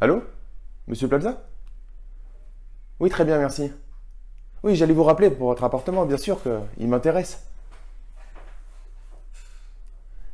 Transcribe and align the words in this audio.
Allô 0.00 0.22
Monsieur 0.86 1.08
Plaza 1.08 1.42
Oui, 3.00 3.10
très 3.10 3.24
bien, 3.24 3.38
merci. 3.38 3.70
Oui, 4.62 4.74
j'allais 4.74 4.94
vous 4.94 5.04
rappeler 5.04 5.30
pour 5.30 5.48
votre 5.48 5.62
appartement, 5.64 6.06
bien 6.06 6.16
sûr 6.16 6.38
qu'il 6.42 6.88
m'intéresse. 6.88 7.46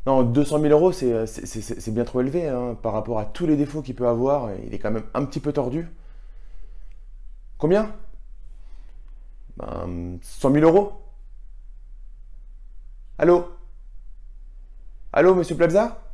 Non, 0.07 0.23
200 0.23 0.61
000 0.61 0.73
euros, 0.73 0.93
c'est 0.93 1.91
bien 1.91 2.05
trop 2.05 2.21
élevé 2.21 2.49
hein, 2.49 2.77
par 2.81 2.93
rapport 2.93 3.19
à 3.19 3.25
tous 3.25 3.47
les 3.47 3.57
défauts 3.57 3.83
qu'il 3.83 3.97
peut 3.97 4.07
avoir. 4.07 4.51
Il 4.65 4.73
est 4.73 4.79
quand 4.79 4.93
même 4.93 5.07
un 5.15 5.25
petit 5.25 5.41
peu 5.41 5.53
tordu. 5.53 5.89
Combien? 7.59 7.93
Ben, 9.57 10.19
100 10.23 10.53
000 10.53 10.65
euros 10.65 10.93
Allô? 13.19 13.49
Allô, 15.13 15.35
monsieur 15.35 15.57
Plaza? 15.57 16.06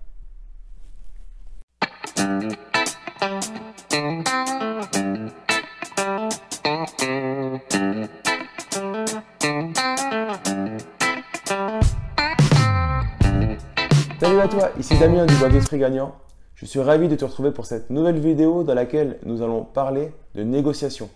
À 14.42 14.48
toi, 14.48 14.70
ici 14.76 14.98
Damien 14.98 15.24
du 15.24 15.36
blog 15.36 15.54
Esprit 15.54 15.78
Gagnant. 15.78 16.16
Je 16.56 16.66
suis 16.66 16.80
ravi 16.80 17.06
de 17.06 17.14
te 17.14 17.24
retrouver 17.24 17.52
pour 17.52 17.64
cette 17.64 17.90
nouvelle 17.90 18.18
vidéo 18.18 18.64
dans 18.64 18.74
laquelle 18.74 19.20
nous 19.24 19.40
allons 19.40 19.62
parler 19.62 20.12
de 20.34 20.42
négociation. 20.42 21.08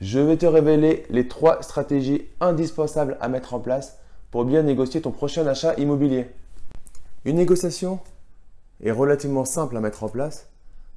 Je 0.00 0.18
vais 0.18 0.36
te 0.36 0.44
révéler 0.44 1.06
les 1.08 1.28
trois 1.28 1.62
stratégies 1.62 2.26
indispensables 2.40 3.16
à 3.20 3.28
mettre 3.28 3.54
en 3.54 3.60
place 3.60 4.00
pour 4.32 4.44
bien 4.44 4.64
négocier 4.64 5.00
ton 5.00 5.12
prochain 5.12 5.46
achat 5.46 5.74
immobilier. 5.74 6.26
Une 7.24 7.36
négociation 7.36 8.00
est 8.82 8.90
relativement 8.90 9.44
simple 9.44 9.76
à 9.76 9.80
mettre 9.80 10.02
en 10.02 10.08
place. 10.08 10.48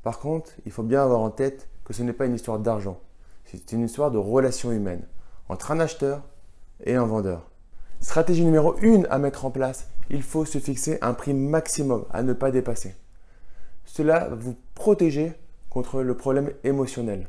Par 0.01 0.17
contre, 0.17 0.49
il 0.65 0.71
faut 0.71 0.81
bien 0.81 1.03
avoir 1.03 1.19
en 1.19 1.29
tête 1.29 1.67
que 1.85 1.93
ce 1.93 2.01
n'est 2.01 2.11
pas 2.11 2.25
une 2.25 2.33
histoire 2.33 2.57
d'argent. 2.57 2.99
C'est 3.45 3.71
une 3.71 3.85
histoire 3.85 4.09
de 4.09 4.17
relation 4.17 4.71
humaine 4.71 5.03
entre 5.47 5.69
un 5.69 5.79
acheteur 5.79 6.23
et 6.83 6.95
un 6.95 7.05
vendeur. 7.05 7.50
Stratégie 8.01 8.43
numéro 8.43 8.75
1 8.81 9.03
à 9.11 9.19
mettre 9.19 9.45
en 9.45 9.51
place, 9.51 9.87
il 10.09 10.23
faut 10.23 10.43
se 10.43 10.57
fixer 10.57 10.97
un 11.01 11.13
prix 11.13 11.35
maximum 11.35 12.05
à 12.09 12.23
ne 12.23 12.33
pas 12.33 12.49
dépasser. 12.49 12.95
Cela 13.85 14.27
va 14.27 14.35
vous 14.35 14.55
protéger 14.73 15.33
contre 15.69 16.01
le 16.01 16.17
problème 16.17 16.51
émotionnel. 16.63 17.27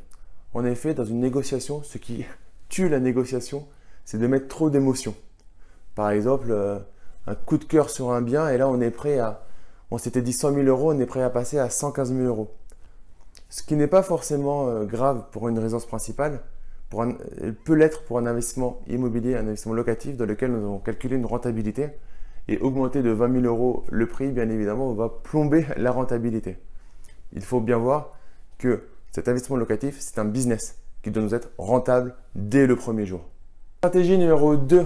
En 0.55 0.65
effet, 0.65 0.95
dans 0.95 1.05
une 1.05 1.19
négociation, 1.19 1.83
ce 1.83 1.99
qui 1.99 2.25
tue 2.69 2.89
la 2.89 2.99
négociation, 2.99 3.67
c'est 4.03 4.17
de 4.17 4.25
mettre 4.25 4.47
trop 4.47 4.71
d'émotions. 4.71 5.15
Par 5.93 6.09
exemple, 6.09 6.47
euh, 6.49 6.79
un 7.27 7.35
coup 7.35 7.59
de 7.59 7.65
cœur 7.65 7.91
sur 7.91 8.11
un 8.11 8.23
bien 8.23 8.49
et 8.49 8.57
là 8.57 8.67
on 8.67 8.81
est 8.81 8.89
prêt 8.89 9.19
à, 9.19 9.45
on 9.91 9.99
s'était 9.99 10.23
dit 10.23 10.33
100 10.33 10.55
000 10.55 10.65
euros, 10.65 10.91
on 10.91 10.99
est 10.99 11.05
prêt 11.05 11.21
à 11.21 11.29
passer 11.29 11.59
à 11.59 11.69
115 11.69 12.11
000 12.11 12.25
euros. 12.25 12.51
Ce 13.47 13.61
qui 13.61 13.75
n'est 13.75 13.87
pas 13.87 14.01
forcément 14.01 14.67
euh, 14.69 14.85
grave 14.85 15.25
pour 15.31 15.47
une 15.49 15.59
résidence 15.59 15.85
principale, 15.85 16.41
elle 17.01 17.55
peut 17.55 17.73
l'être 17.73 18.03
pour 18.03 18.19
un 18.19 18.25
investissement 18.25 18.81
immobilier, 18.87 19.35
un 19.35 19.41
investissement 19.41 19.73
locatif 19.73 20.17
dans 20.17 20.25
lequel 20.25 20.51
nous 20.51 20.59
avons 20.59 20.79
calculé 20.79 21.15
une 21.15 21.25
rentabilité 21.25 21.89
et 22.47 22.57
augmenter 22.59 23.01
de 23.01 23.09
20 23.09 23.41
000 23.41 23.45
euros 23.45 23.83
le 23.89 24.05
prix, 24.05 24.29
bien 24.31 24.49
évidemment, 24.49 24.93
va 24.93 25.09
plomber 25.09 25.65
la 25.77 25.91
rentabilité. 25.91 26.57
Il 27.31 27.41
faut 27.41 27.61
bien 27.61 27.77
voir 27.77 28.13
que 28.57 28.83
cet 29.11 29.27
investissement 29.27 29.57
locatif, 29.57 29.97
c'est 29.99 30.19
un 30.19 30.25
business 30.25 30.77
qui 31.01 31.11
doit 31.11 31.23
nous 31.23 31.33
être 31.33 31.51
rentable 31.57 32.15
dès 32.35 32.67
le 32.67 32.75
premier 32.75 33.05
jour. 33.05 33.21
Stratégie 33.79 34.17
numéro 34.17 34.55
2 34.55 34.85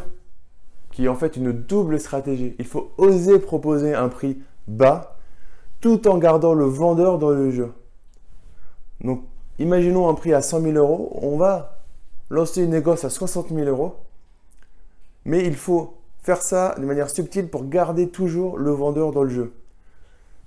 qui 0.91 1.05
est 1.05 1.09
en 1.09 1.15
fait 1.15 1.37
une 1.37 1.51
double 1.51 1.99
stratégie. 1.99 2.55
Il 2.57 2.65
faut 2.65 2.91
oser 2.97 3.37
proposer 3.37 3.93
un 3.93 4.09
prix 4.09 4.41
bas 4.67 5.17
tout 5.79 6.07
en 6.07 6.17
gardant 6.17 6.55
le 6.55 6.65
vendeur 6.65 7.19
dans 7.19 7.29
le 7.29 7.51
jeu. 7.51 7.71
Donc, 9.01 9.23
imaginons 9.59 10.09
un 10.09 10.15
prix 10.15 10.33
à 10.33 10.41
100 10.41 10.61
000 10.61 10.73
euros. 10.73 11.15
On 11.21 11.37
va 11.37 11.76
lancer 12.29 12.63
une 12.63 12.71
négoce 12.71 13.03
à 13.03 13.09
60 13.09 13.49
000 13.49 13.67
euros. 13.67 13.95
Mais 15.25 15.45
il 15.45 15.55
faut 15.55 15.97
faire 16.21 16.41
ça 16.41 16.75
de 16.77 16.85
manière 16.85 17.09
subtile 17.09 17.49
pour 17.49 17.67
garder 17.67 18.09
toujours 18.09 18.57
le 18.57 18.71
vendeur 18.71 19.11
dans 19.11 19.23
le 19.23 19.29
jeu. 19.29 19.53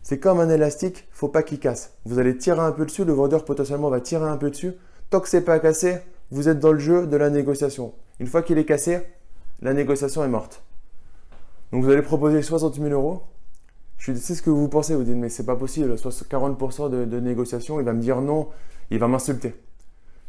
C'est 0.02 0.18
comme 0.18 0.40
un 0.40 0.48
élastique, 0.48 1.06
faut 1.10 1.28
pas 1.28 1.42
qu'il 1.42 1.58
casse. 1.58 1.94
Vous 2.04 2.18
allez 2.18 2.36
tirer 2.36 2.60
un 2.60 2.72
peu 2.72 2.86
dessus, 2.86 3.04
le 3.04 3.12
vendeur 3.12 3.44
potentiellement 3.44 3.90
va 3.90 4.00
tirer 4.00 4.28
un 4.28 4.36
peu 4.36 4.50
dessus. 4.50 4.72
Tant 5.10 5.20
que 5.20 5.28
c'est 5.28 5.42
pas 5.42 5.58
cassé, 5.58 5.98
vous 6.30 6.48
êtes 6.48 6.58
dans 6.58 6.72
le 6.72 6.78
jeu 6.78 7.06
de 7.06 7.16
la 7.16 7.30
négociation. 7.30 7.92
Une 8.18 8.26
fois 8.26 8.42
qu'il 8.42 8.58
est 8.58 8.64
cassé, 8.64 9.00
la 9.60 9.74
négociation 9.74 10.24
est 10.24 10.28
morte. 10.28 10.62
Donc 11.72 11.84
vous 11.84 11.90
allez 11.90 12.02
proposer 12.02 12.42
60 12.42 12.76
000 12.76 12.88
euros. 12.88 13.22
Je 13.98 14.14
sais 14.14 14.34
ce 14.34 14.40
que 14.40 14.50
vous 14.50 14.68
pensez, 14.68 14.94
vous 14.94 15.02
dites, 15.02 15.16
mais 15.16 15.28
c'est 15.28 15.44
pas 15.44 15.56
possible, 15.56 15.94
40% 15.94 16.90
de, 16.90 17.04
de, 17.04 17.20
négociation, 17.20 17.80
il 17.80 17.84
va 17.84 17.92
me 17.92 18.00
dire 18.00 18.22
non, 18.22 18.48
il 18.90 18.98
va 18.98 19.08
m'insulter. 19.08 19.54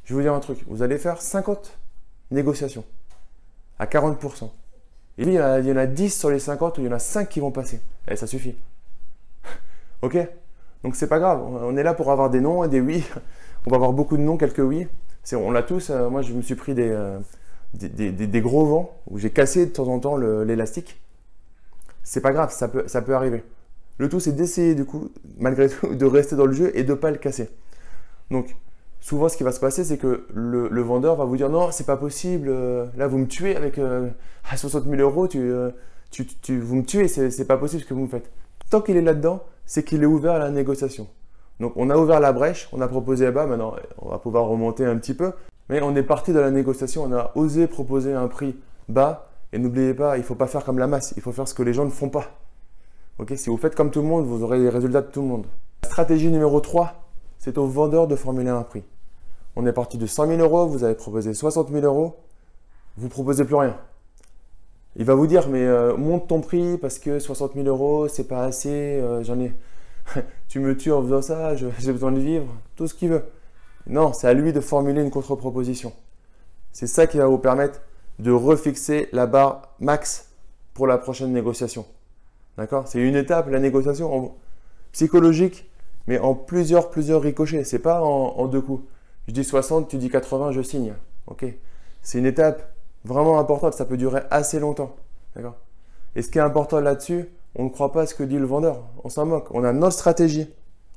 Je 0.03 0.13
vais 0.13 0.15
vous 0.15 0.21
dire 0.21 0.33
un 0.33 0.39
truc, 0.39 0.63
vous 0.67 0.81
allez 0.81 0.97
faire 0.97 1.21
50 1.21 1.77
négociations 2.31 2.83
à 3.79 3.85
40%. 3.85 4.49
Et 5.17 5.23
puis 5.23 5.33
il 5.33 5.37
y, 5.37 5.71
en 5.71 5.77
a, 5.77 5.85
10 5.85 6.19
sur 6.19 6.29
les 6.29 6.39
50 6.39 6.77
où 6.77 6.81
il 6.81 6.87
y 6.87 6.89
en 6.89 6.93
a 6.93 6.99
5 6.99 7.29
qui 7.29 7.39
vont 7.39 7.51
passer. 7.51 7.81
Et 8.07 8.15
ça 8.15 8.27
suffit. 8.27 8.55
ok 10.01 10.17
Donc 10.83 10.95
c'est 10.95 11.07
pas 11.07 11.19
grave, 11.19 11.41
on 11.43 11.75
est 11.77 11.83
là 11.83 11.93
pour 11.93 12.11
avoir 12.11 12.29
des 12.29 12.41
non 12.41 12.63
et 12.63 12.67
des 12.67 12.81
oui. 12.81 13.03
On 13.67 13.69
va 13.69 13.75
avoir 13.75 13.93
beaucoup 13.93 14.17
de 14.17 14.23
non, 14.23 14.37
quelques 14.37 14.57
oui. 14.57 14.87
On 15.33 15.51
l'a 15.51 15.61
tous, 15.61 15.91
euh, 15.91 16.09
moi 16.09 16.23
je 16.23 16.33
me 16.33 16.41
suis 16.41 16.55
pris 16.55 16.73
des, 16.73 16.89
euh, 16.89 17.19
des, 17.73 18.41
gros 18.41 18.65
vents 18.65 18.97
où 19.07 19.19
j'ai 19.19 19.29
cassé 19.29 19.67
de 19.67 19.71
temps 19.71 19.87
en 19.87 19.99
temps 19.99 20.17
l'élastique, 20.17 20.99
c'est 22.03 22.21
pas 22.21 22.31
grave, 22.31 22.51
ça 22.51 22.67
peut, 22.67 22.87
ça 22.87 23.01
peut 23.01 23.13
arriver. 23.13 23.43
Le 23.97 24.09
tout, 24.09 24.19
c'est 24.19 24.31
d'essayer, 24.31 24.73
du 24.73 24.85
coup, 24.85 25.11
malgré 25.37 25.69
tout, 25.69 25.87
de 25.95 26.05
rester 26.05 26.35
dans 26.35 26.45
le 26.45 26.53
jeu 26.53 26.71
et 26.75 26.83
de 26.83 26.93
pas 26.93 27.11
le 27.11 27.17
casser. 27.17 27.49
Donc, 28.31 28.55
souvent, 29.01 29.27
ce 29.27 29.35
qui 29.35 29.43
va 29.43 29.51
se 29.51 29.59
passer, 29.59 29.83
c'est 29.83 29.97
que 29.97 30.25
le, 30.33 30.81
vendeur 30.81 31.15
va 31.15 31.25
vous 31.25 31.35
dire 31.35 31.49
non, 31.49 31.71
c'est 31.71 31.85
pas 31.85 31.97
possible, 31.97 32.47
euh, 32.49 32.85
là, 32.95 33.07
vous 33.07 33.17
me 33.17 33.27
tuez 33.27 33.55
avec 33.55 33.77
euh, 33.77 34.09
à 34.49 34.55
60 34.55 34.85
000 34.85 34.95
euros, 35.01 35.27
euh, 35.35 35.71
tu, 36.11 36.25
tu, 36.25 36.59
vous 36.59 36.75
me 36.77 36.83
tuez, 36.83 37.07
c'est 37.07 37.45
pas 37.45 37.57
possible 37.57 37.81
ce 37.81 37.87
que 37.87 37.93
vous 37.93 38.03
me 38.03 38.07
faites. 38.07 38.31
Tant 38.69 38.81
qu'il 38.81 38.95
est 38.95 39.01
là-dedans, 39.01 39.43
c'est 39.65 39.83
qu'il 39.83 40.03
est 40.03 40.07
ouvert 40.07 40.33
à 40.33 40.39
la 40.39 40.49
négociation. 40.49 41.07
Donc, 41.59 41.73
on 41.75 41.89
a 41.89 41.97
ouvert 41.97 42.19
la 42.19 42.31
brèche, 42.31 42.69
on 42.71 42.81
a 42.81 42.87
proposé 42.87 43.29
bas, 43.31 43.45
maintenant, 43.45 43.75
on 43.99 44.09
va 44.09 44.17
pouvoir 44.17 44.45
remonter 44.45 44.85
un 44.85 44.97
petit 44.97 45.13
peu. 45.13 45.33
Mais 45.69 45.81
on 45.81 45.95
est 45.95 46.03
parti 46.03 46.33
de 46.33 46.39
la 46.39 46.51
négociation, 46.51 47.03
on 47.03 47.13
a 47.13 47.31
osé 47.35 47.67
proposer 47.67 48.13
un 48.13 48.27
prix 48.27 48.55
bas. 48.89 49.29
Et 49.53 49.59
n'oubliez 49.59 49.93
pas, 49.93 50.17
il 50.17 50.21
ne 50.21 50.25
faut 50.25 50.35
pas 50.35 50.47
faire 50.47 50.63
comme 50.63 50.79
la 50.79 50.87
masse, 50.87 51.13
il 51.17 51.21
faut 51.21 51.31
faire 51.31 51.47
ce 51.47 51.53
que 51.53 51.63
les 51.63 51.73
gens 51.73 51.85
ne 51.85 51.89
font 51.89 52.09
pas. 52.09 52.25
Ok 53.19 53.33
si 53.35 53.49
vous 53.49 53.57
faites 53.57 53.75
comme 53.75 53.91
tout 53.91 54.01
le 54.01 54.07
monde, 54.07 54.25
vous 54.25 54.43
aurez 54.43 54.59
les 54.59 54.69
résultats 54.69 55.01
de 55.01 55.07
tout 55.07 55.21
le 55.21 55.27
monde. 55.27 55.45
stratégie 55.83 56.31
numéro 56.31 56.59
3, 56.59 56.93
c'est 57.37 57.57
au 57.57 57.67
vendeur 57.67 58.07
de 58.07 58.15
formuler 58.15 58.49
un 58.49 58.63
prix. 58.63 58.83
On 59.61 59.67
est 59.67 59.73
parti 59.73 59.99
de 59.99 60.07
100 60.07 60.25
000 60.25 60.39
euros, 60.39 60.65
vous 60.65 60.83
avez 60.83 60.95
proposé 60.95 61.35
60 61.35 61.69
000 61.69 61.85
euros, 61.85 62.15
vous 62.97 63.09
proposez 63.09 63.45
plus 63.45 63.53
rien. 63.53 63.77
Il 64.95 65.05
va 65.05 65.13
vous 65.13 65.27
dire, 65.27 65.49
mais 65.49 65.63
euh, 65.63 65.95
monte 65.95 66.27
ton 66.27 66.41
prix 66.41 66.79
parce 66.79 66.97
que 66.97 67.19
60 67.19 67.53
000 67.53 67.67
euros, 67.67 68.07
c'est 68.07 68.23
pas 68.23 68.43
assez, 68.43 68.69
euh, 68.71 69.23
j'en 69.23 69.39
ai. 69.39 69.53
tu 70.47 70.59
me 70.59 70.75
tues 70.75 70.91
en 70.91 71.03
faisant 71.03 71.21
ça, 71.21 71.55
j'ai 71.77 71.91
besoin 71.91 72.11
de 72.11 72.19
vivre, 72.19 72.47
tout 72.75 72.87
ce 72.87 72.95
qu'il 72.95 73.09
veut. 73.09 73.23
Non, 73.85 74.13
c'est 74.13 74.27
à 74.27 74.33
lui 74.33 74.51
de 74.51 74.61
formuler 74.61 75.03
une 75.03 75.11
contre-proposition. 75.11 75.93
C'est 76.71 76.87
ça 76.87 77.05
qui 77.05 77.17
va 77.17 77.27
vous 77.27 77.37
permettre 77.37 77.81
de 78.17 78.31
refixer 78.31 79.09
la 79.11 79.27
barre 79.27 79.75
max 79.79 80.31
pour 80.73 80.87
la 80.87 80.97
prochaine 80.97 81.33
négociation. 81.33 81.85
D'accord? 82.57 82.87
C'est 82.87 82.99
une 82.99 83.15
étape, 83.15 83.47
la 83.51 83.59
négociation 83.59 84.33
psychologique, 84.91 85.69
mais 86.07 86.17
en 86.17 86.33
plusieurs, 86.33 86.89
plusieurs 86.89 87.21
ricochets. 87.21 87.63
C'est 87.63 87.77
pas 87.77 88.01
en, 88.01 88.47
deux 88.47 88.61
coups. 88.61 88.83
Je 89.27 89.33
dis 89.33 89.43
60, 89.43 89.87
tu 89.87 89.97
dis 89.97 90.09
80, 90.09 90.51
je 90.51 90.61
signe. 90.61 90.93
Ok 91.27 91.45
C'est 92.01 92.17
une 92.17 92.25
étape 92.25 92.73
vraiment 93.05 93.39
importante. 93.39 93.73
Ça 93.73 93.85
peut 93.85 93.97
durer 93.97 94.21
assez 94.29 94.59
longtemps. 94.59 94.95
D'accord 95.35 95.55
Et 96.15 96.21
ce 96.21 96.29
qui 96.29 96.37
est 96.37 96.41
important 96.41 96.79
là-dessus, 96.79 97.29
on 97.55 97.65
ne 97.65 97.69
croit 97.69 97.91
pas 97.91 98.01
à 98.01 98.05
ce 98.07 98.15
que 98.15 98.23
dit 98.23 98.37
le 98.37 98.45
vendeur. 98.45 98.83
On 99.03 99.09
s'en 99.09 99.25
moque. 99.25 99.47
On 99.51 99.63
a 99.63 99.73
notre 99.73 99.93
stratégie 99.93 100.49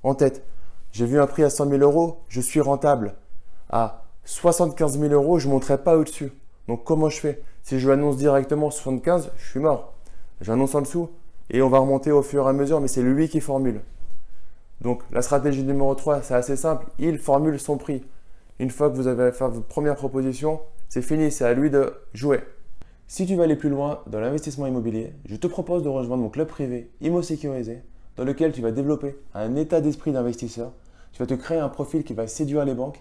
en 0.02 0.14
tête. 0.14 0.44
J'ai 0.92 1.06
vu 1.06 1.20
un 1.20 1.26
prix 1.26 1.42
à 1.42 1.50
100 1.50 1.70
000 1.70 1.82
euros, 1.82 2.20
je 2.28 2.40
suis 2.40 2.60
rentable. 2.60 3.14
À 3.68 4.04
75 4.26 4.98
000 4.98 5.12
euros, 5.12 5.38
je 5.38 5.48
ne 5.48 5.52
monterai 5.52 5.78
pas 5.78 5.96
au-dessus. 5.96 6.32
Donc 6.68 6.84
comment 6.84 7.08
je 7.08 7.18
fais? 7.18 7.42
Si 7.62 7.80
je 7.80 7.90
annonce 7.90 8.16
directement 8.16 8.70
75, 8.70 9.32
je 9.36 9.50
suis 9.50 9.60
mort. 9.60 9.94
J'annonce 10.40 10.74
en 10.74 10.82
dessous 10.82 11.10
et 11.50 11.62
on 11.62 11.68
va 11.68 11.78
remonter 11.78 12.12
au 12.12 12.22
fur 12.22 12.46
et 12.46 12.48
à 12.48 12.52
mesure, 12.52 12.80
mais 12.80 12.88
c'est 12.88 13.02
lui 13.02 13.28
qui 13.28 13.40
formule. 13.40 13.80
Donc 14.80 15.02
la 15.10 15.22
stratégie 15.22 15.64
numéro 15.64 15.94
3, 15.94 16.22
c'est 16.22 16.34
assez 16.34 16.56
simple. 16.56 16.86
Il 16.98 17.18
formule 17.18 17.58
son 17.58 17.76
prix. 17.76 18.04
Une 18.58 18.70
fois 18.70 18.90
que 18.90 18.96
vous 18.96 19.06
avez 19.06 19.32
fait 19.32 19.48
votre 19.48 19.66
première 19.66 19.96
proposition, 19.96 20.60
c'est 20.88 21.02
fini, 21.02 21.30
c'est 21.30 21.44
à 21.44 21.54
lui 21.54 21.70
de 21.70 21.94
jouer. 22.12 22.40
Si 23.06 23.26
tu 23.26 23.34
veux 23.34 23.42
aller 23.42 23.56
plus 23.56 23.68
loin 23.68 24.00
dans 24.06 24.20
l'investissement 24.20 24.66
immobilier, 24.66 25.12
je 25.26 25.36
te 25.36 25.46
propose 25.46 25.82
de 25.82 25.88
rejoindre 25.88 26.22
mon 26.22 26.30
club 26.30 26.48
privé 26.48 26.90
IMO 27.00 27.22
Sécurisé 27.22 27.82
dans 28.16 28.24
lequel 28.24 28.52
tu 28.52 28.62
vas 28.62 28.70
développer 28.70 29.16
un 29.34 29.56
état 29.56 29.80
d'esprit 29.80 30.12
d'investisseur 30.12 30.72
tu 31.14 31.20
vas 31.20 31.26
te 31.26 31.34
créer 31.34 31.58
un 31.58 31.68
profil 31.68 32.02
qui 32.02 32.12
va 32.12 32.26
séduire 32.26 32.64
les 32.64 32.74
banques 32.74 33.00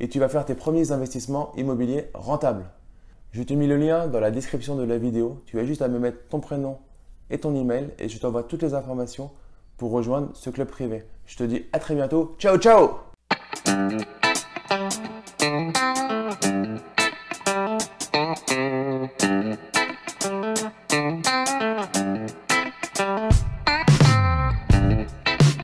et 0.00 0.08
tu 0.08 0.18
vas 0.18 0.30
faire 0.30 0.46
tes 0.46 0.54
premiers 0.54 0.92
investissements 0.92 1.52
immobiliers 1.56 2.06
rentables. 2.14 2.64
Je 3.32 3.42
te 3.42 3.52
mets 3.52 3.66
le 3.66 3.76
lien 3.76 4.08
dans 4.08 4.18
la 4.18 4.30
description 4.30 4.76
de 4.76 4.82
la 4.82 4.96
vidéo. 4.96 5.42
Tu 5.44 5.60
as 5.60 5.64
juste 5.66 5.82
à 5.82 5.88
me 5.88 5.98
mettre 5.98 6.26
ton 6.28 6.40
prénom 6.40 6.78
et 7.28 7.38
ton 7.38 7.54
email 7.54 7.90
et 7.98 8.08
je 8.08 8.18
t'envoie 8.18 8.44
toutes 8.44 8.62
les 8.62 8.72
informations 8.72 9.30
pour 9.76 9.92
rejoindre 9.92 10.30
ce 10.32 10.48
club 10.48 10.68
privé. 10.68 11.04
Je 11.26 11.36
te 11.36 11.44
dis 11.44 11.66
à 11.72 11.78
très 11.78 11.94
bientôt. 11.94 12.34
Ciao 12.38 12.56
ciao. 12.56 12.92